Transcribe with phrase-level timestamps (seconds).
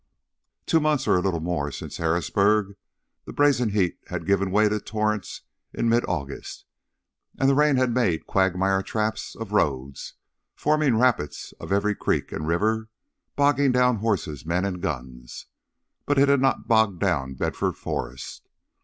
[0.65, 2.75] Two months or a little more since Harrisburg.
[3.25, 5.41] The brazen heat had given way to torrents
[5.75, 6.65] in mid August,
[7.37, 10.15] and the rain had made quagmire traps of roads,
[10.55, 12.89] forming rapids of every creek and river
[13.35, 15.45] bogging down horses, men, and guns.
[16.07, 18.49] But it had not bogged down Bedford Forrest.